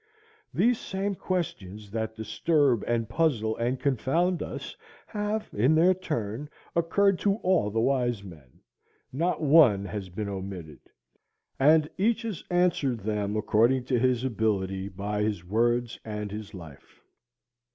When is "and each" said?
11.59-12.23